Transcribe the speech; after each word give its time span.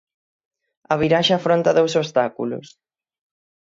A 0.93 0.95
viraxe 1.01 1.33
afronta 1.35 1.75
dous 1.77 1.93
obstáculos. 2.01 2.67